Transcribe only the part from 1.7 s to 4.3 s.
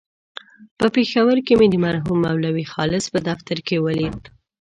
د مرحوم مولوي خالص په دفتر کې ولید.